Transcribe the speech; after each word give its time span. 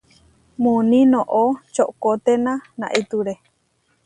Muuní 0.61 0.99
noʼó 1.13 1.43
čoʼkoténa 1.75 2.53
naʼitúre. 2.79 3.33